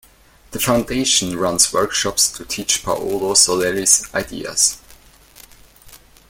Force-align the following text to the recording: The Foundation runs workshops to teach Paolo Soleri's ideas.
The 0.49 0.59
Foundation 0.59 1.37
runs 1.37 1.71
workshops 1.71 2.31
to 2.31 2.43
teach 2.43 2.83
Paolo 2.83 3.35
Soleri's 3.35 4.09
ideas. 4.15 4.79